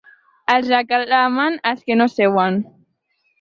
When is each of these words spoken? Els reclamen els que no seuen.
Els 0.53 0.71
reclamen 0.71 1.59
els 1.73 1.85
que 1.91 1.99
no 2.01 2.09
seuen. 2.15 2.59